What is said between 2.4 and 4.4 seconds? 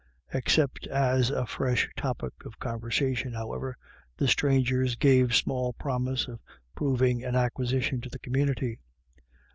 of conversation, however, the